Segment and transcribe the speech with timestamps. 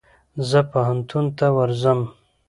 [0.49, 1.99] زه پوهنتون ته ورځم.